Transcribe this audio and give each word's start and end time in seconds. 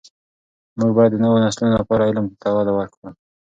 موږ 0.77 0.91
باید 0.97 1.11
د 1.13 1.17
نوو 1.23 1.41
نسلونو 1.43 1.75
لپاره 1.81 2.07
علم 2.09 2.25
ته 2.41 2.47
وده 2.57 2.73
ورکړو. 2.75 3.09